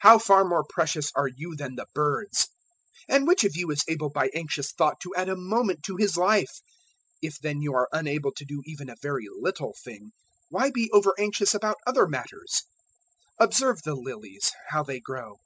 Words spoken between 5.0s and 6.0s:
to add a moment to